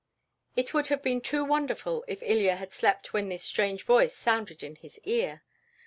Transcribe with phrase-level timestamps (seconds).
[0.55, 4.63] It would have been too wonderful if Ilya had slept when this strange voice sounded
[4.63, 5.43] in his ear.